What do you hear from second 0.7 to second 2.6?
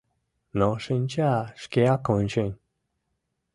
шинча шкеак ончен